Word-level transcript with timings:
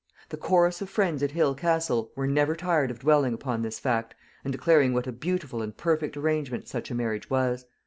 The 0.29 0.35
chorus 0.37 0.81
of 0.81 0.89
friends 0.89 1.21
at 1.21 1.29
Hale 1.33 1.53
Castle 1.53 2.11
were 2.15 2.25
never 2.25 2.55
tired 2.55 2.89
of 2.89 2.97
dwelling 2.97 3.35
upon 3.35 3.61
this 3.61 3.77
fact, 3.77 4.15
and 4.43 4.51
declaring 4.51 4.95
what 4.95 5.05
a 5.05 5.11
beautiful 5.11 5.61
and 5.61 5.77
perfect 5.77 6.17
arrangement 6.17 6.67
such 6.67 6.89
a 6.89 6.95
marriage 6.95 7.29
was. 7.29 7.67